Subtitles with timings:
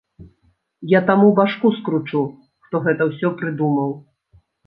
[0.93, 2.23] Я таму башку скручу,
[2.67, 3.89] хто гэта ўсё прыдумаў.